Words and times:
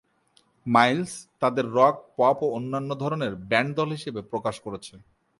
Miles, 0.65 1.11
তাদের 1.39 1.65
rock, 1.71 1.95
pop 2.17 2.37
ও 2.41 2.47
অন্যান্য 2.51 2.91
ধরনের 2.95 3.33
ব্যান্ড 3.49 3.71
দল 3.75 3.89
হিসেবে 3.91 4.21
প্রকাশ 4.21 4.55
করেছে। 4.59 4.93